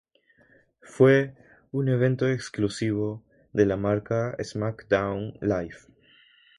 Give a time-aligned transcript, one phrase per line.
[0.81, 1.35] Fue
[1.71, 5.77] un evento exclusivo de la marca SmackDown Live.